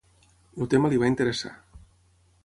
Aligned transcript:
El 0.63 0.69
tema 0.71 0.89
li 0.93 1.01
va 1.03 1.09
interessar. 1.13 1.51